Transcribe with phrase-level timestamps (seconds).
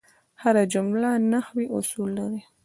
[0.41, 2.41] هره جمله نحوي اصول لري.